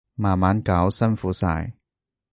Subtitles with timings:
[0.15, 1.71] 慢慢搞，辛苦晒